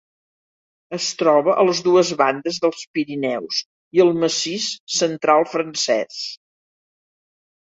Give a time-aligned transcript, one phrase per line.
[0.95, 3.61] Es troba a les dues bandes dels Pirineus
[3.99, 6.19] i al Massís Central francès.